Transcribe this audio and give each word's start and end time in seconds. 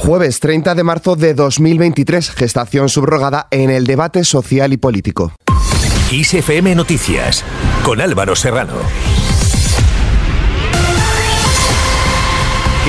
Jueves 0.00 0.40
30 0.40 0.74
de 0.74 0.82
marzo 0.82 1.14
de 1.14 1.34
2023, 1.34 2.30
gestación 2.30 2.88
subrogada 2.88 3.48
en 3.50 3.68
el 3.68 3.86
debate 3.86 4.24
social 4.24 4.72
y 4.72 4.78
político. 4.78 5.34
ISFM 6.10 6.74
Noticias, 6.74 7.44
con 7.84 8.00
Álvaro 8.00 8.34
Serrano. 8.34 8.72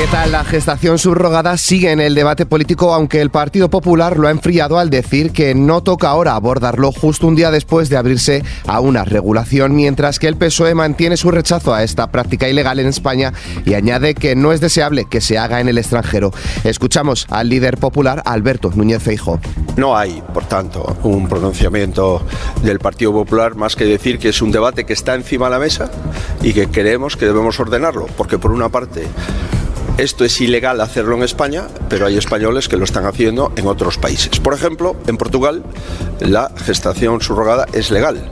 ¿Qué 0.02 0.08
tal? 0.08 0.32
La 0.32 0.44
gestación 0.44 0.98
subrogada 0.98 1.60
sigue 1.60 1.92
en 1.92 2.02
el 2.02 2.16
debate 2.16 2.48
político, 2.48 2.92
aunque 2.92 3.22
el 3.22 3.30
Partido 3.30 3.70
Popular 3.70 4.18
lo 4.18 4.28
ha 4.28 4.32
enfriado 4.32 4.80
al 4.80 4.90
decir 4.90 5.32
que 5.32 5.54
no 5.54 5.84
toca 5.84 6.10
ahora 6.10 6.34
abordarlo 6.34 6.92
justo 6.92 7.28
un 7.28 7.36
día 7.36 7.52
después 7.52 7.88
de 7.88 7.98
abrirse 7.98 8.44
a 8.66 8.80
una 8.80 9.06
regulación, 9.06 9.76
mientras 9.76 10.18
que 10.18 10.28
el 10.28 10.38
PSOE 10.38 10.74
mantiene 10.74 11.18
su 11.18 11.30
rechazo 11.30 11.72
a 11.72 11.84
esta 11.84 12.10
práctica 12.12 12.50
ilegal 12.50 12.80
en 12.80 12.88
España 12.88 13.32
y 13.64 13.76
añade 13.76 14.16
que 14.16 14.36
no 14.36 14.52
es 14.54 14.60
deseable 14.60 15.06
que 15.06 15.22
se 15.22 15.38
haga 15.38 15.62
en 15.62 15.70
el 15.70 15.78
extranjero. 15.78 16.32
Escuchamos 16.64 17.28
al 17.30 17.50
líder 17.50 17.78
popular, 17.78 18.24
Alberto 18.26 18.72
Núñez 18.74 19.04
Feijo. 19.04 19.40
No 19.78 19.96
hay, 19.96 20.24
por 20.34 20.46
tanto, 20.46 20.98
un 21.04 21.30
pronunciamiento 21.30 22.26
del 22.64 22.80
Partido 22.80 23.14
Popular 23.14 23.54
más 23.54 23.76
que 23.76 23.86
decir 23.86 24.18
que 24.18 24.30
es 24.30 24.42
un 24.42 24.52
debate 24.52 24.84
que 24.84 24.94
está 24.94 25.14
encima 25.14 25.46
de 25.46 25.52
la 25.52 25.60
mesa 25.60 25.92
y 26.42 26.54
que 26.54 26.70
creemos 26.70 27.16
que 27.16 27.28
debemos 27.28 27.60
ordenarlo, 27.60 28.08
porque 28.18 28.40
por 28.40 28.52
una 28.52 28.70
parte 28.70 29.06
esto 29.98 30.26
es 30.26 30.40
ilegal 30.42 30.82
hacerlo 30.82 31.16
en 31.16 31.24
España, 31.24 31.68
pero 31.90 32.06
hay 32.06 32.18
españoles 32.18 32.68
que 32.68 32.78
lo 32.78 32.86
están 32.86 33.06
haciendo 33.06 33.52
en 33.56 33.68
otros 33.68 33.98
países. 33.98 34.40
Por 34.40 34.54
ejemplo, 34.54 34.96
en 35.08 35.18
Portugal 35.18 35.64
la 36.20 36.52
gestación 36.66 37.22
subrogada 37.22 37.66
es 37.74 37.92
legal, 37.92 38.32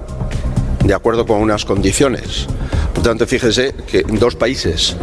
de 0.84 0.94
acuerdo 0.94 1.26
con 1.26 1.41
unas 1.41 1.66
condiciones. 1.66 2.48
Por 2.94 3.04
tanto, 3.04 3.27
fíjese 3.27 3.73
que 3.90 3.99
en 3.99 4.20
dos 4.20 4.35
países 4.35 4.95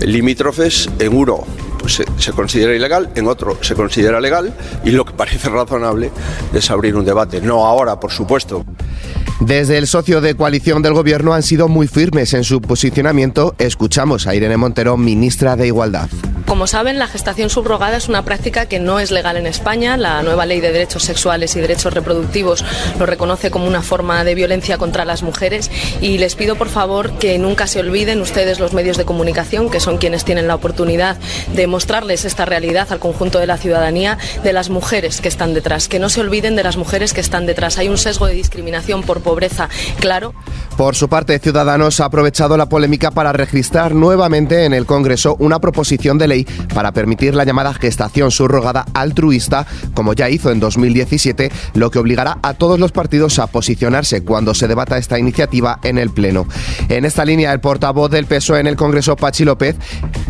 limítrofes, 0.00 0.88
en 0.98 1.16
uno 1.16 1.44
se, 1.86 2.32
considera 2.32 2.74
ilegal, 2.74 3.10
en 3.14 3.26
otro 3.28 3.58
se 3.62 3.74
considera 3.74 4.20
legal 4.20 4.54
y 4.84 4.90
lo 4.90 5.04
que 5.04 5.12
parece 5.12 5.48
razonable 5.50 6.10
es 6.52 6.70
abrir 6.70 6.96
un 6.96 7.04
debate. 7.04 7.40
No 7.40 7.66
ahora, 7.66 7.98
por 8.00 8.12
supuesto. 8.12 8.64
Desde 9.40 9.78
el 9.78 9.86
socio 9.86 10.20
de 10.20 10.36
coalición 10.36 10.82
del 10.82 10.94
gobierno 10.94 11.34
han 11.34 11.42
sido 11.42 11.68
muy 11.68 11.88
firmes 11.88 12.34
en 12.34 12.44
su 12.44 12.60
posicionamiento. 12.60 13.54
Escuchamos 13.58 14.26
a 14.26 14.34
Irene 14.34 14.56
Montero, 14.56 14.96
ministra 14.96 15.56
de 15.56 15.66
Igualdad. 15.66 16.08
Como 16.46 16.66
saben, 16.66 16.98
la 16.98 17.06
gestación 17.06 17.48
subrogada 17.48 17.96
es 17.96 18.08
una 18.08 18.22
práctica 18.22 18.66
que 18.66 18.78
no 18.78 19.00
es 19.00 19.10
legal 19.10 19.36
en 19.38 19.46
España. 19.46 19.96
La 19.96 20.22
nueva 20.22 20.44
ley 20.44 20.60
de 20.60 20.72
derechos 20.72 21.02
sexuales 21.02 21.56
y 21.56 21.60
derechos 21.60 21.94
reproductivos 21.94 22.64
lo 22.98 23.06
reconoce 23.06 23.50
como 23.50 23.66
una 23.66 23.80
forma 23.80 24.24
de 24.24 24.34
violencia 24.34 24.76
contra 24.76 25.06
las 25.06 25.22
mujeres 25.22 25.70
y 26.02 26.18
les 26.18 26.34
pido 26.34 26.56
por 26.56 26.68
favor 26.68 27.12
que 27.18 27.38
nunca 27.38 27.66
se 27.66 27.80
olviden 27.80 28.20
ustedes 28.20 28.60
los 28.60 28.74
medios 28.74 28.98
de 28.98 29.06
comunicación, 29.06 29.70
que 29.70 29.80
son 29.80 29.96
quienes 29.96 30.24
tienen 30.24 30.46
la 30.46 30.54
oportunidad 30.54 31.16
de 31.54 31.66
mostrarles 31.66 32.26
esta 32.26 32.44
realidad 32.44 32.88
al 32.90 32.98
conjunto 32.98 33.38
de 33.38 33.46
la 33.46 33.56
ciudadanía, 33.56 34.18
de 34.42 34.52
las 34.52 34.68
mujeres 34.68 35.22
que 35.22 35.28
están 35.28 35.54
detrás, 35.54 35.88
que 35.88 35.98
no 35.98 36.10
se 36.10 36.20
olviden 36.20 36.56
de 36.56 36.62
las 36.62 36.76
mujeres 36.76 37.14
que 37.14 37.22
están 37.22 37.46
detrás. 37.46 37.78
Hay 37.78 37.88
un 37.88 37.98
sesgo 37.98 38.26
de 38.26 38.34
discriminación 38.34 39.02
por 39.02 39.22
pobreza, 39.22 39.70
claro. 39.98 40.34
Por 40.76 40.94
su 40.94 41.08
parte, 41.08 41.38
Ciudadanos 41.38 42.00
ha 42.00 42.06
aprovechado 42.06 42.56
la 42.56 42.68
polémica 42.68 43.10
para 43.12 43.32
registrar 43.32 43.94
nuevamente 43.94 44.64
en 44.64 44.74
el 44.74 44.86
Congreso 44.86 45.36
una 45.38 45.58
proposición 45.60 46.18
de 46.18 46.28
ley 46.28 46.33
para 46.74 46.92
permitir 46.92 47.34
la 47.34 47.44
llamada 47.44 47.74
gestación 47.74 48.30
subrogada 48.30 48.86
altruista, 48.94 49.66
como 49.94 50.12
ya 50.12 50.28
hizo 50.28 50.50
en 50.50 50.60
2017, 50.60 51.50
lo 51.74 51.90
que 51.90 51.98
obligará 51.98 52.38
a 52.42 52.54
todos 52.54 52.80
los 52.80 52.92
partidos 52.92 53.38
a 53.38 53.46
posicionarse 53.46 54.22
cuando 54.22 54.54
se 54.54 54.68
debata 54.68 54.98
esta 54.98 55.18
iniciativa 55.18 55.78
en 55.82 55.98
el 55.98 56.10
Pleno. 56.10 56.46
En 56.88 57.04
esta 57.04 57.24
línea, 57.24 57.52
el 57.52 57.60
portavoz 57.60 58.10
del 58.10 58.26
PSOE 58.26 58.60
en 58.60 58.66
el 58.66 58.76
Congreso, 58.76 59.16
Pachi 59.16 59.44
López, 59.44 59.76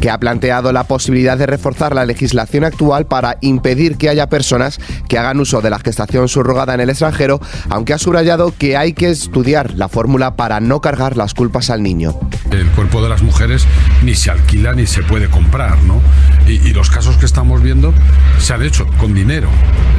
que 0.00 0.11
ha 0.11 0.19
planteado 0.19 0.72
la 0.72 0.84
posibilidad 0.84 1.38
de 1.38 1.46
reforzar 1.46 1.94
la 1.94 2.05
legislación 2.05 2.64
actual 2.64 3.06
para 3.06 3.39
impedir 3.41 3.96
que 3.96 4.08
haya 4.08 4.28
personas 4.28 4.78
que 5.08 5.18
hagan 5.18 5.41
uso 5.41 5.61
de 5.61 5.70
la 5.70 5.78
gestación 5.78 6.28
subrogada 6.28 6.74
en 6.74 6.80
el 6.80 6.91
extranjero, 6.91 7.41
aunque 7.70 7.94
ha 7.94 7.98
subrayado 7.98 8.55
que 8.56 8.77
hay 8.77 8.92
que 8.92 9.11
estudiar 9.11 9.74
la 9.74 9.89
fórmula 9.89 10.36
para 10.36 10.61
no 10.61 10.80
cargar 10.80 11.17
las 11.17 11.34
culpas 11.34 11.70
al 11.70 11.83
niño. 11.83 12.18
El 12.51 12.70
cuerpo 12.70 13.02
de 13.02 13.08
las 13.08 13.23
mujeres 13.23 13.67
ni 14.02 14.14
se 14.14 14.30
alquila 14.30 14.74
ni 14.74 14.86
se 14.86 15.02
puede 15.02 15.28
comprar, 15.28 15.83
¿no? 15.83 15.93
¿no? 15.94 16.43
Y, 16.46 16.74
los 16.74 16.90
casos 16.90 17.16
que 17.16 17.27
estamos 17.27 17.62
viendo 17.62 17.94
se 18.38 18.52
han 18.52 18.62
hecho 18.62 18.86
con 18.98 19.14
dinero, 19.14 19.48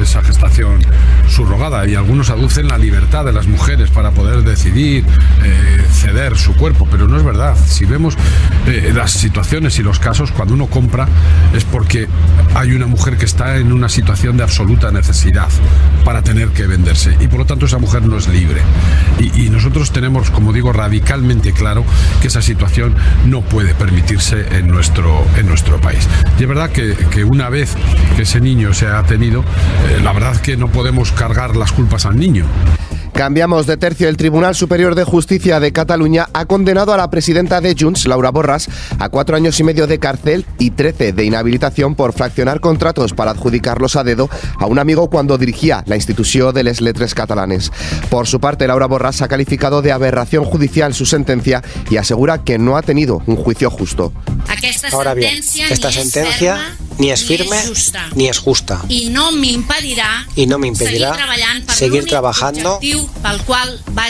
esa 0.00 0.22
gestación 0.22 0.80
subrogada, 1.28 1.86
y 1.88 1.94
algunos 1.94 2.30
aducen 2.30 2.68
la 2.68 2.78
libertad 2.78 3.24
de 3.24 3.32
las 3.32 3.46
mujeres 3.46 3.90
para 3.90 4.10
poder 4.10 4.42
decidir 4.42 5.04
eh, 5.42 5.84
ceder 5.90 6.36
su 6.36 6.54
cuerpo, 6.54 6.86
pero 6.90 7.08
no 7.08 7.16
es 7.16 7.24
verdad. 7.24 7.56
Si 7.66 7.84
vemos 7.84 8.16
eh, 8.66 8.92
las 8.94 9.12
situaciones 9.12 9.78
y 9.78 9.82
los 9.82 9.98
casos, 9.98 10.32
cuando 10.32 10.54
uno 10.54 10.66
compra 10.66 11.08
es 11.54 11.64
porque 11.64 12.08
hay 12.54 12.72
una 12.72 12.86
mujer 12.86 13.16
que 13.16 13.24
está 13.24 13.56
en 13.56 13.72
una 13.72 13.88
situación 13.88 14.36
de 14.36 14.44
absoluta 14.44 14.90
necesidad 14.90 15.48
para 16.04 16.22
tener 16.22 16.50
que 16.50 16.66
venderse, 16.66 17.16
y 17.20 17.26
por 17.26 17.40
lo 17.40 17.46
tanto 17.46 17.66
esa 17.66 17.78
mujer 17.78 18.02
no 18.02 18.18
es 18.18 18.28
libre. 18.28 18.60
Y, 19.18 19.46
y 19.46 19.50
nosotros 19.50 19.92
tenemos, 19.92 20.30
como 20.30 20.52
digo, 20.52 20.72
radicalmente 20.72 21.52
claro 21.52 21.84
que 22.20 22.28
esa 22.28 22.42
situación 22.42 22.94
no 23.24 23.40
puede 23.40 23.74
permitirse 23.74 24.58
en 24.58 24.68
nuestro, 24.68 25.24
en 25.36 25.46
nuestro 25.46 25.80
país. 25.80 26.06
Y 26.38 26.42
es 26.42 26.48
verdad 26.48 26.70
que, 26.70 26.94
que, 27.10 27.24
una 27.24 27.48
vez 27.48 27.74
que 28.14 28.22
ese 28.22 28.40
niño 28.40 28.74
se 28.74 28.86
ha 28.86 29.02
tenido, 29.04 29.40
eh, 29.88 30.00
la 30.02 30.12
verdad 30.12 30.40
que 30.40 30.56
no 30.56 30.68
podemos 30.68 31.12
cargar 31.12 31.56
las 31.56 31.72
culpas 31.72 32.04
al 32.04 32.16
niño. 32.18 32.46
Cambiamos 33.16 33.66
de 33.66 33.78
tercio. 33.78 34.10
El 34.10 34.18
Tribunal 34.18 34.54
Superior 34.54 34.94
de 34.94 35.04
Justicia 35.04 35.58
de 35.58 35.72
Cataluña 35.72 36.28
ha 36.34 36.44
condenado 36.44 36.92
a 36.92 36.98
la 36.98 37.08
presidenta 37.08 37.62
de 37.62 37.74
Junts, 37.74 38.06
Laura 38.06 38.30
Borras, 38.30 38.68
a 38.98 39.08
cuatro 39.08 39.36
años 39.36 39.58
y 39.58 39.64
medio 39.64 39.86
de 39.86 39.98
cárcel 39.98 40.44
y 40.58 40.72
trece 40.72 41.14
de 41.14 41.24
inhabilitación 41.24 41.94
por 41.94 42.12
fraccionar 42.12 42.60
contratos 42.60 43.14
para 43.14 43.30
adjudicarlos 43.30 43.96
a 43.96 44.04
dedo 44.04 44.28
a 44.58 44.66
un 44.66 44.78
amigo 44.78 45.08
cuando 45.08 45.38
dirigía 45.38 45.82
la 45.86 45.96
institución 45.96 46.54
de 46.54 46.64
les 46.64 46.82
Letres 46.82 47.14
Catalanes. 47.14 47.72
Por 48.10 48.26
su 48.26 48.38
parte, 48.38 48.66
Laura 48.66 48.86
Borras 48.86 49.22
ha 49.22 49.28
calificado 49.28 49.80
de 49.80 49.92
aberración 49.92 50.44
judicial 50.44 50.92
su 50.92 51.06
sentencia 51.06 51.62
y 51.88 51.96
asegura 51.96 52.44
que 52.44 52.58
no 52.58 52.76
ha 52.76 52.82
tenido 52.82 53.22
un 53.24 53.36
juicio 53.36 53.70
justo. 53.70 54.12
Ahora 54.92 55.14
bien, 55.14 55.40
esta 55.70 55.90
sentencia 55.90 56.76
ni 56.98 57.10
es 57.10 57.24
firme 57.24 57.62
ni 58.14 58.28
es 58.28 58.38
justa. 58.38 58.82
Y 58.88 59.10
no 59.10 59.32
me 59.32 59.48
impedirá, 59.48 60.26
y 60.34 60.46
no 60.46 60.58
me 60.58 60.68
impedirá 60.68 61.16
seguir 61.68 62.06
trabajando 62.06 62.80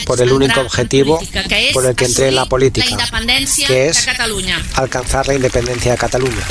por 0.07 0.21
el 0.21 0.33
único 0.33 0.61
objetivo 0.61 1.21
por 1.73 1.87
el 1.87 1.95
que 1.95 2.05
entré 2.05 2.29
en 2.29 2.35
la 2.37 2.47
política, 2.47 2.97
que 3.67 3.89
es 3.89 4.09
alcanzar 4.75 5.27
la 5.27 5.35
independencia 5.35 5.93
de 5.93 5.99
Cataluña. 5.99 6.47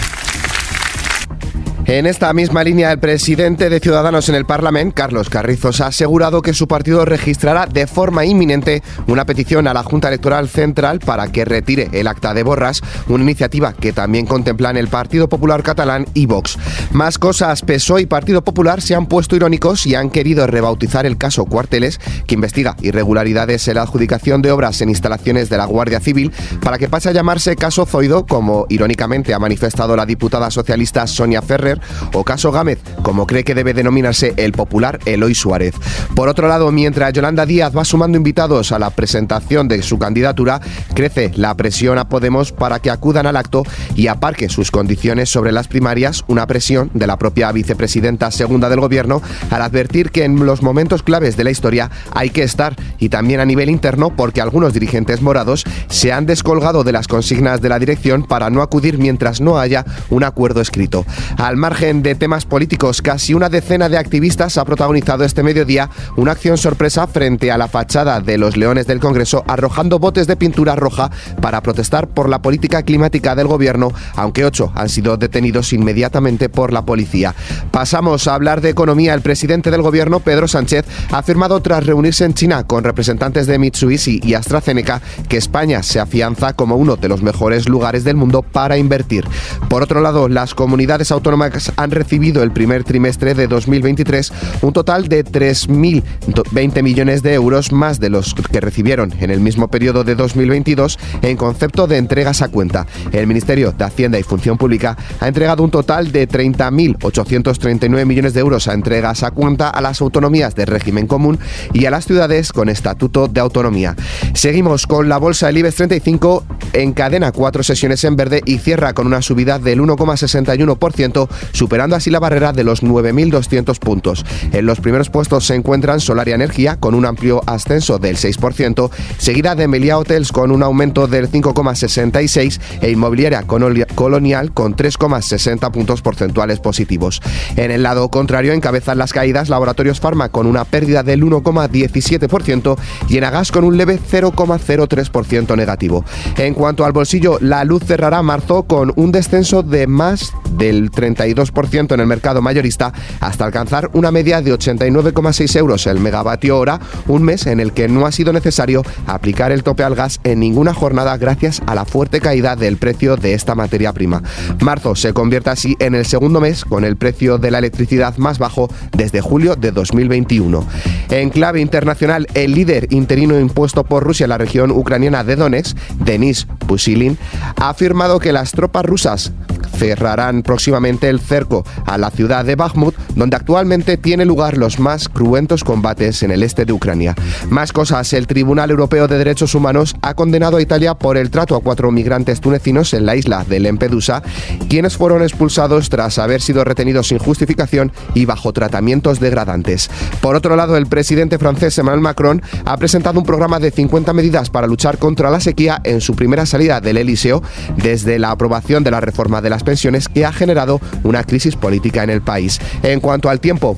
En 1.88 2.08
esta 2.08 2.34
misma 2.34 2.64
línea, 2.64 2.92
el 2.92 2.98
presidente 2.98 3.70
de 3.70 3.80
Ciudadanos 3.80 4.28
en 4.28 4.34
el 4.34 4.46
Parlamento, 4.46 4.96
Carlos 4.96 5.30
Carrizos, 5.30 5.82
ha 5.82 5.88
asegurado 5.88 6.42
que 6.42 6.56
su 6.56 6.68
partido 6.68 7.06
registrará 7.06 7.68
de 7.68 7.86
forma 7.86 8.26
inminente 8.26 8.82
una 9.06 9.24
petición 9.26 9.68
a 9.68 9.74
la 9.76 9.84
Junta 9.84 10.08
Electoral 10.08 10.50
Central 10.50 10.98
para 10.98 11.32
que 11.32 11.46
retire 11.46 11.90
el 11.92 12.08
acta 12.08 12.34
de 12.34 12.42
Borras, 12.42 12.82
una 13.08 13.24
iniciativa 13.24 13.74
que 13.74 13.94
también 13.94 14.26
contemplan 14.26 14.78
el 14.78 14.88
Partido 14.88 15.30
Popular 15.30 15.62
Catalán 15.62 16.08
y 16.16 16.26
Vox. 16.26 16.58
Más 16.92 17.20
cosas, 17.20 17.62
PSOE 17.62 18.02
y 18.02 18.06
Partido 18.08 18.44
Popular 18.44 18.82
se 18.82 18.96
han 18.96 19.06
puesto 19.06 19.36
irónicos 19.36 19.86
y 19.86 19.94
han 19.94 20.10
querido 20.10 20.48
rebautizar 20.48 21.06
el 21.06 21.20
caso 21.20 21.46
Cuarteles, 21.46 22.00
que 22.26 22.34
investiga 22.34 22.76
irregularidades 22.82 23.68
en 23.68 23.76
la 23.76 23.84
adjudicación 23.84 24.42
de 24.42 24.52
obras 24.52 24.82
en 24.82 24.90
instalaciones 24.90 25.52
de 25.52 25.58
la 25.58 25.66
Guardia 25.66 26.00
Civil, 26.00 26.32
para 26.64 26.80
que 26.80 26.90
pase 26.90 27.10
a 27.10 27.12
llamarse 27.12 27.56
caso 27.56 27.86
Zoido, 27.86 28.26
como 28.26 28.66
irónicamente 28.70 29.36
ha 29.36 29.40
manifestado 29.40 29.96
la 29.96 30.08
diputada 30.08 30.50
socialista 30.50 31.06
Sonia 31.06 31.44
Ferrer, 31.44 31.75
o 32.14 32.24
caso 32.24 32.52
Gámez, 32.52 32.80
como 33.02 33.28
cree 33.28 33.44
que 33.44 33.56
debe 33.56 33.74
denominarse 33.74 34.34
el 34.38 34.52
popular 34.52 35.00
Eloy 35.06 35.36
Suárez. 35.36 35.76
Por 36.16 36.30
otro 36.30 36.48
lado, 36.48 36.72
mientras 36.72 37.14
Yolanda 37.14 37.46
Díaz 37.46 37.76
va 37.76 37.86
sumando 37.86 38.18
invitados 38.18 38.72
a 38.72 38.80
la 38.80 38.90
presentación 38.90 39.68
de 39.68 39.82
su 39.82 40.00
candidatura, 40.00 40.62
crece 40.94 41.32
la 41.36 41.56
presión 41.56 41.98
a 41.98 42.10
Podemos 42.10 42.52
para 42.52 42.80
que 42.80 42.92
acudan 42.92 43.28
al 43.28 43.38
acto 43.38 43.64
y 43.96 44.08
aparque 44.08 44.50
sus 44.50 44.72
condiciones 44.72 45.30
sobre 45.30 45.52
las 45.52 45.68
primarias, 45.68 46.24
una 46.28 46.48
presión 46.48 46.92
de 46.94 47.08
la 47.08 47.18
propia 47.18 47.52
vicepresidenta 47.52 48.32
segunda 48.32 48.70
del 48.70 48.80
gobierno 48.80 49.22
al 49.50 49.62
advertir 49.62 50.12
que 50.12 50.24
en 50.24 50.46
los 50.46 50.62
momentos 50.62 51.04
claves 51.04 51.38
de 51.38 51.44
la 51.44 51.52
historia 51.52 51.92
hay 52.12 52.30
que 52.30 52.44
estar 52.44 52.76
y 53.00 53.10
también 53.10 53.40
a 53.40 53.46
nivel 53.46 53.70
interno 53.70 54.16
porque 54.16 54.42
algunos 54.42 54.74
dirigentes 54.74 55.22
morados 55.22 55.64
se 55.88 56.12
han 56.12 56.26
descolgado 56.26 56.84
de 56.84 56.92
las 56.92 57.08
consignas 57.08 57.62
de 57.62 57.70
la 57.70 57.80
dirección 57.80 58.24
para 58.24 58.50
no 58.50 58.62
acudir 58.62 58.98
mientras 58.98 59.42
no 59.42 59.60
haya 59.60 59.86
un 60.10 60.24
acuerdo 60.24 60.62
escrito. 60.62 61.06
Al 61.38 61.58
margen 61.66 62.04
de 62.04 62.14
temas 62.14 62.46
políticos, 62.46 63.02
casi 63.02 63.34
una 63.34 63.50
decena 63.50 63.90
de 63.90 63.98
activistas 63.98 64.60
ha 64.60 64.66
protagonizado 64.66 65.24
este 65.24 65.42
mediodía 65.42 65.90
una 66.16 66.34
acción 66.34 66.60
sorpresa 66.60 67.08
frente 67.08 67.52
a 67.52 67.58
la 67.58 67.68
fachada 67.68 68.22
de 68.22 68.38
los 68.38 68.56
Leones 68.56 68.86
del 68.86 69.00
Congreso, 69.00 69.44
arrojando 69.48 69.98
botes 69.98 70.28
de 70.28 70.36
pintura 70.36 70.76
roja 70.76 71.10
para 71.42 71.62
protestar 71.62 72.08
por 72.08 72.30
la 72.30 72.40
política 72.40 72.84
climática 72.84 73.34
del 73.34 73.48
gobierno, 73.48 73.92
aunque 74.16 74.46
ocho 74.46 74.72
han 74.76 74.90
sido 74.90 75.18
detenidos 75.18 75.74
inmediatamente 75.74 76.50
por 76.50 76.72
la 76.72 76.86
policía. 76.86 77.34
Pasamos 77.72 78.28
a 78.28 78.36
hablar 78.36 78.62
de 78.62 78.70
economía. 78.70 79.16
El 79.16 79.22
presidente 79.22 79.72
del 79.72 79.82
gobierno, 79.82 80.20
Pedro 80.20 80.48
Sánchez, 80.48 80.86
ha 81.10 81.18
afirmado 81.18 81.62
tras 81.62 81.84
reunirse 81.84 82.26
en 82.26 82.36
China 82.36 82.68
con 82.68 82.84
representantes 82.84 83.48
de 83.48 83.58
Mitsubishi 83.58 84.20
y 84.22 84.36
AstraZeneca 84.36 85.02
que 85.28 85.38
España 85.38 85.82
se 85.82 86.00
afianza 86.00 86.54
como 86.54 86.76
uno 86.76 86.96
de 86.96 87.10
los 87.10 87.24
mejores 87.24 87.68
lugares 87.68 88.04
del 88.04 88.18
mundo 88.18 88.44
para 88.44 88.78
invertir. 88.78 89.26
Por 89.68 89.82
otro 89.82 90.00
lado, 90.00 90.30
las 90.30 90.54
comunidades 90.54 91.10
autónomas 91.10 91.55
Banks 91.56 91.72
han 91.78 91.92
recibido 91.92 92.44
el 92.44 92.52
primer 92.52 92.84
trimestre 92.84 93.34
de 93.34 93.48
2023 93.48 94.32
un 94.62 94.74
total 94.74 95.08
de 95.08 95.24
3.020 95.24 96.84
millones 96.84 97.24
de 97.24 97.34
euros 97.34 97.72
más 97.72 98.00
de 98.00 98.10
los 98.10 98.34
que 98.34 98.60
recibieron 98.60 99.14
en 99.20 99.32
el 99.32 99.40
mismo 99.40 99.70
periodo 99.70 100.04
de 100.04 100.16
2022 100.16 101.00
en 101.22 101.38
concepto 101.38 101.88
de 101.88 101.98
entregas 101.98 102.42
a 102.42 102.50
cuenta. 102.50 102.86
El 103.12 103.28
Ministerio 103.28 103.72
de 103.72 103.84
Hacienda 103.86 104.20
y 104.20 104.24
Función 104.24 104.58
Pública 104.58 104.98
ha 105.20 105.28
entregado 105.28 105.64
un 105.64 105.72
total 105.72 106.12
de 106.12 106.28
30.839 106.28 108.06
millones 108.06 108.34
de 108.34 108.40
euros 108.40 108.68
a 108.68 108.74
entregas 108.74 109.24
a 109.24 109.32
cuenta 109.32 109.70
a 109.70 109.82
las 109.82 110.02
autonomías 110.02 110.56
de 110.56 110.66
régimen 110.66 111.08
común 111.08 111.40
y 111.74 111.86
a 111.86 111.92
las 111.92 112.06
ciudades 112.06 112.52
con 112.52 112.70
estatuto 112.70 113.28
de 113.28 113.40
autonomía. 113.40 113.96
Seguimos 114.34 114.88
con 114.88 115.10
la 115.10 115.18
bolsa 115.18 115.48
del 115.48 115.58
IBEX 115.60 115.76
35 115.76 116.44
encadena 116.74 117.32
cuatro 117.32 117.64
sesiones 117.64 118.04
en 118.04 118.16
verde 118.16 118.42
y 118.46 118.58
cierra 118.58 118.94
con 118.94 119.08
una 119.08 119.22
subida 119.22 119.60
del 119.60 119.80
1,61%, 119.80 121.28
superando 121.52 121.96
así 121.96 122.10
la 122.10 122.20
barrera 122.20 122.54
de 122.54 122.64
los 122.64 122.84
9.200 122.84 123.80
puntos. 123.80 124.26
En 124.52 124.66
los 124.66 124.80
primeros 124.80 125.10
puestos 125.10 125.46
se 125.46 125.56
encuentran 125.56 126.00
Solaria 126.00 126.36
Energía 126.36 126.78
con 126.78 126.96
un 126.96 127.06
amplio 127.06 127.42
ascenso 127.46 127.98
del 128.00 128.18
6%, 128.18 128.90
seguida 129.18 129.56
de 129.56 129.68
Melia 129.68 129.98
Hotels 129.98 130.32
con 130.32 130.52
un 130.52 130.64
aumento 130.64 131.08
del 131.08 131.30
5,66% 131.30 132.60
e 132.82 132.92
Inmobiliaria 132.92 133.44
Colonial 133.44 134.52
con 134.54 134.76
3,60 134.76 135.72
puntos 135.72 136.02
porcentuales 136.02 136.60
positivos. 136.60 137.22
En 137.56 137.72
el 137.72 137.84
lado 137.84 138.10
contrario 138.10 138.54
encabezan 138.54 138.98
las 138.98 139.14
caídas 139.14 139.50
Laboratorios 139.50 140.00
Pharma 140.00 140.30
con 140.30 140.48
una 140.48 140.66
pérdida 140.66 141.04
del 141.04 141.24
1,17% 141.24 142.78
y 143.10 143.18
Enagas 143.18 143.52
con 143.52 143.64
un 143.64 143.78
leve 143.78 144.00
0,03% 144.00 145.56
negativo. 145.56 146.06
En 146.38 146.54
cuanto 146.54 146.86
al 146.86 146.92
bolsillo, 146.92 147.38
la 147.42 147.64
luz 147.64 147.84
cerrará 147.86 148.22
marzo 148.22 148.64
con 148.64 148.94
un 148.96 149.12
descenso 149.12 149.64
de 149.64 149.88
más 149.88 150.34
del 150.52 150.92
32% 150.92 151.35
en 151.36 152.00
el 152.00 152.08
mercado 152.08 152.42
mayorista 152.42 152.94
hasta 153.20 153.46
alcanzar 153.46 153.90
una 153.94 154.12
media 154.12 154.42
de 154.42 154.54
89,6 154.54 155.56
euros 155.58 155.88
el 155.88 156.00
megavatio 156.00 156.58
hora, 156.58 156.80
un 157.08 157.24
mes 157.24 157.46
en 157.48 157.60
el 157.60 157.74
que 157.74 157.88
no 157.88 158.06
ha 158.06 158.12
sido 158.12 158.32
necesario 158.32 158.84
aplicar 159.06 159.52
el 159.52 159.64
tope 159.64 159.84
al 159.84 159.96
gas 159.96 160.20
en 160.24 160.40
ninguna 160.40 160.74
jornada 160.74 161.18
gracias 161.18 161.62
a 161.66 161.76
la 161.76 161.86
fuerte 161.86 162.22
caída 162.22 162.56
del 162.56 162.78
precio 162.78 163.18
de 163.18 163.34
esta 163.34 163.56
materia 163.56 163.92
prima. 163.94 164.24
Marzo 164.62 164.96
se 164.96 165.14
convierte 165.14 165.50
así 165.50 165.76
en 165.80 165.96
el 165.96 166.06
segundo 166.06 166.40
mes 166.40 166.64
con 166.64 166.86
el 166.86 166.96
precio 166.96 167.38
de 167.38 167.52
la 167.52 167.60
electricidad 167.60 168.16
más 168.18 168.40
bajo 168.40 168.70
desde 168.96 169.22
julio 169.22 169.56
de 169.56 169.72
2021. 169.72 170.66
En 171.10 171.30
clave 171.30 171.62
internacional, 171.62 172.28
el 172.34 172.54
líder 172.54 172.88
interino 172.92 173.40
impuesto 173.40 173.84
por 173.84 174.04
Rusia 174.04 174.26
en 174.26 174.30
la 174.30 174.38
región 174.38 174.72
ucraniana 174.72 175.24
de 175.24 175.36
Donetsk, 175.36 175.78
Denis 176.00 176.48
Pushilin, 176.68 177.18
ha 177.58 177.70
afirmado 177.70 178.20
que 178.20 178.32
las 178.32 178.52
tropas 178.52 178.86
rusas 178.86 179.32
cerrarán 179.78 180.42
próximamente 180.42 181.10
el 181.10 181.20
cerco 181.20 181.64
a 181.86 181.98
la 181.98 182.12
ciudad 182.12 182.46
de 182.46 182.56
Bakhmut, 182.56 182.96
donde 183.16 183.36
actualmente 183.36 183.98
tiene 183.98 184.26
lugar 184.26 184.58
los 184.58 184.80
más 184.80 185.10
cruentos 185.10 185.64
combates 185.64 186.24
en 186.24 186.32
el 186.32 186.44
este 186.44 186.66
de 186.66 186.74
Ucrania. 186.74 187.16
Más 187.50 187.74
cosas, 187.74 188.14
el 188.14 188.28
Tribunal 188.28 188.72
Europeo 188.72 189.08
de 189.08 189.18
Derechos 189.18 189.56
Humanos 189.56 189.96
ha 190.02 190.14
condenado 190.14 190.58
a 190.58 190.62
Italia 190.62 190.96
por 190.96 191.18
el 191.18 191.30
trato 191.30 191.56
a 191.56 191.62
cuatro 191.62 191.92
migrantes 191.92 192.42
tunecinos 192.42 192.94
en 192.94 193.06
la 193.06 193.16
isla 193.16 193.44
de 193.44 193.60
Lampedusa, 193.60 194.24
quienes 194.70 194.98
fueron 194.98 195.22
expulsados 195.22 195.90
tras 195.90 196.18
haber 196.18 196.42
sido 196.42 196.64
retenidos 196.64 197.08
sin 197.08 197.18
justificación 197.18 197.92
y 198.14 198.26
bajo 198.26 198.54
tratamientos 198.54 199.20
degradantes. 199.20 199.90
Por 200.22 200.36
otro 200.36 200.56
lado, 200.56 200.78
el 200.78 200.88
presidente 200.88 201.38
francés 201.38 201.78
Emmanuel 201.78 202.02
Macron 202.02 202.42
ha 202.66 202.78
presentado 202.78 203.20
un 203.20 203.26
programa 203.26 203.60
de 203.60 203.72
50 203.72 204.14
medidas 204.14 204.50
para 204.50 204.68
luchar 204.68 204.98
contra 204.98 205.30
la 205.30 205.40
sequía 205.40 205.82
en 205.84 206.02
su 206.02 206.16
primera 206.16 206.46
salida 206.46 206.82
del 206.82 206.98
Eliseo 206.98 207.44
desde 207.78 208.20
la 208.20 208.32
aprobación 208.32 208.84
de 208.84 208.92
la 208.92 209.02
reforma 209.02 209.42
de 209.42 209.50
las 209.50 209.64
pensiones 209.66 210.08
que 210.08 210.26
ha 210.26 210.32
generado 210.32 210.80
una 211.04 211.26
crisis 211.26 211.58
política 211.58 212.04
en 212.04 212.10
el 212.10 212.22
país. 212.22 212.60
En 212.84 213.02
cuanto 213.02 213.30
al 213.30 213.42
tiempo, 213.42 213.78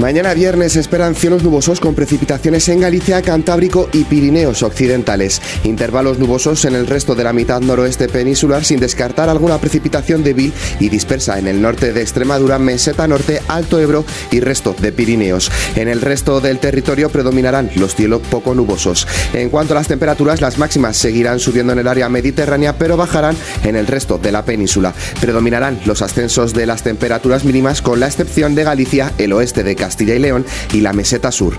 Mañana 0.00 0.32
viernes 0.32 0.76
esperan 0.76 1.16
cielos 1.16 1.42
nubosos 1.42 1.80
con 1.80 1.96
precipitaciones 1.96 2.68
en 2.68 2.78
Galicia, 2.78 3.20
Cantábrico 3.20 3.88
y 3.92 4.04
Pirineos 4.04 4.62
occidentales. 4.62 5.42
Intervalos 5.64 6.20
nubosos 6.20 6.64
en 6.66 6.76
el 6.76 6.86
resto 6.86 7.16
de 7.16 7.24
la 7.24 7.32
mitad 7.32 7.60
noroeste 7.60 8.08
peninsular 8.08 8.64
sin 8.64 8.78
descartar 8.78 9.28
alguna 9.28 9.58
precipitación 9.58 10.22
débil 10.22 10.52
y 10.78 10.88
dispersa 10.88 11.40
en 11.40 11.48
el 11.48 11.60
norte 11.60 11.92
de 11.92 12.00
Extremadura, 12.00 12.60
Meseta 12.60 13.08
Norte, 13.08 13.42
Alto 13.48 13.80
Ebro 13.80 14.04
y 14.30 14.38
resto 14.38 14.72
de 14.78 14.92
Pirineos. 14.92 15.50
En 15.74 15.88
el 15.88 16.00
resto 16.00 16.40
del 16.40 16.60
territorio 16.60 17.10
predominarán 17.10 17.68
los 17.74 17.96
cielos 17.96 18.22
poco 18.30 18.54
nubosos. 18.54 19.08
En 19.32 19.50
cuanto 19.50 19.74
a 19.74 19.78
las 19.78 19.88
temperaturas, 19.88 20.40
las 20.40 20.58
máximas 20.58 20.96
seguirán 20.96 21.40
subiendo 21.40 21.72
en 21.72 21.80
el 21.80 21.88
área 21.88 22.08
mediterránea 22.08 22.78
pero 22.78 22.96
bajarán 22.96 23.36
en 23.64 23.74
el 23.74 23.88
resto 23.88 24.16
de 24.16 24.30
la 24.30 24.44
península. 24.44 24.94
Predominarán 25.20 25.80
los 25.86 26.02
ascensos 26.02 26.54
de 26.54 26.66
las 26.66 26.84
temperaturas 26.84 27.44
mínimas 27.44 27.82
con 27.82 27.98
la 27.98 28.06
excepción 28.06 28.54
de 28.54 28.62
Galicia, 28.62 29.12
el 29.18 29.32
oeste 29.32 29.64
de 29.64 29.74
Castilla 29.88 30.14
y 30.14 30.18
León 30.18 30.44
y 30.74 30.82
la 30.82 30.92
Meseta 30.92 31.32
Sur. 31.32 31.54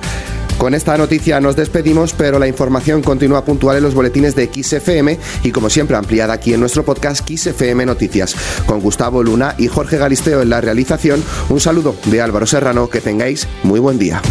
Con 0.59 0.75
esta 0.75 0.95
noticia 0.99 1.39
nos 1.39 1.55
despedimos, 1.55 2.13
pero 2.13 2.37
la 2.37 2.47
información 2.47 3.01
continúa 3.01 3.43
puntual 3.43 3.77
en 3.77 3.83
los 3.83 3.95
boletines 3.95 4.35
de 4.35 4.51
XFM 4.53 5.17
y 5.43 5.51
como 5.51 5.67
siempre 5.67 5.97
ampliada 5.97 6.33
aquí 6.33 6.53
en 6.53 6.59
nuestro 6.59 6.85
podcast 6.85 7.27
XFM 7.27 7.87
Noticias. 7.87 8.35
Con 8.67 8.81
Gustavo 8.81 9.23
Luna 9.23 9.55
y 9.57 9.67
Jorge 9.67 9.97
Galisteo 9.97 10.43
en 10.43 10.51
la 10.51 10.61
realización, 10.61 11.23
un 11.49 11.59
saludo 11.59 11.95
de 12.05 12.21
Álvaro 12.21 12.45
Serrano, 12.45 12.87
que 12.87 13.01
tengáis 13.01 13.47
muy 13.63 13.79
buen 13.79 13.97
día. 13.97 14.21